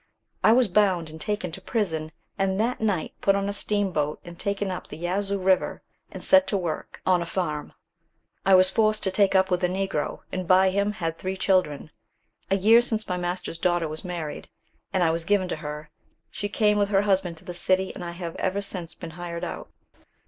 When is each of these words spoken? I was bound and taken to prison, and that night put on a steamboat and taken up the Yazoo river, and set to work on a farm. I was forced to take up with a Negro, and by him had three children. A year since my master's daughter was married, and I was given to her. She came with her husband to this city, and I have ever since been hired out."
I 0.43 0.51
was 0.51 0.67
bound 0.67 1.11
and 1.11 1.21
taken 1.21 1.51
to 1.51 1.61
prison, 1.61 2.11
and 2.35 2.59
that 2.59 2.81
night 2.81 3.13
put 3.21 3.35
on 3.35 3.47
a 3.47 3.53
steamboat 3.53 4.19
and 4.25 4.39
taken 4.39 4.71
up 4.71 4.87
the 4.87 4.97
Yazoo 4.97 5.37
river, 5.37 5.83
and 6.11 6.23
set 6.23 6.47
to 6.47 6.57
work 6.57 7.03
on 7.05 7.21
a 7.21 7.25
farm. 7.27 7.73
I 8.43 8.55
was 8.55 8.71
forced 8.71 9.03
to 9.03 9.11
take 9.11 9.35
up 9.35 9.51
with 9.51 9.63
a 9.63 9.67
Negro, 9.69 10.21
and 10.31 10.47
by 10.47 10.71
him 10.71 10.93
had 10.93 11.19
three 11.19 11.37
children. 11.37 11.91
A 12.49 12.57
year 12.57 12.81
since 12.81 13.07
my 13.07 13.15
master's 13.17 13.59
daughter 13.59 13.87
was 13.87 14.03
married, 14.03 14.49
and 14.91 15.03
I 15.03 15.11
was 15.11 15.23
given 15.23 15.47
to 15.49 15.57
her. 15.57 15.91
She 16.31 16.49
came 16.49 16.79
with 16.79 16.89
her 16.89 17.03
husband 17.03 17.37
to 17.37 17.45
this 17.45 17.61
city, 17.61 17.93
and 17.93 18.03
I 18.03 18.13
have 18.13 18.35
ever 18.37 18.63
since 18.63 18.95
been 18.95 19.11
hired 19.11 19.43
out." 19.43 19.69